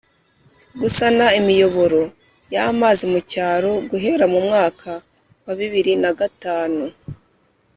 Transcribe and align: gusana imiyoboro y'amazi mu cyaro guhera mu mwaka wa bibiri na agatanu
gusana 0.79 1.25
imiyoboro 1.39 2.01
y'amazi 2.53 3.03
mu 3.11 3.19
cyaro 3.31 3.71
guhera 3.89 4.25
mu 4.33 4.39
mwaka 4.47 4.91
wa 5.45 5.53
bibiri 5.59 5.91
na 6.03 6.09
agatanu 6.13 6.83